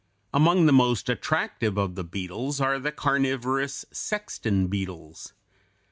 Among 0.33 0.65
the 0.65 0.73
most 0.73 1.09
attractive 1.09 1.77
of 1.77 1.93
the 1.93 2.03
beetles 2.03 2.59
are 2.59 2.79
the 2.79 2.91
carnivorous 2.91 3.85
sexton 3.91 4.65
beetles. 4.65 5.33